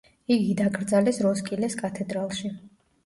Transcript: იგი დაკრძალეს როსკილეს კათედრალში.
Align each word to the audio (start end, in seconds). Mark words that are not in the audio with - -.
იგი 0.35 0.55
დაკრძალეს 0.61 1.19
როსკილეს 1.27 1.77
კათედრალში. 1.85 2.53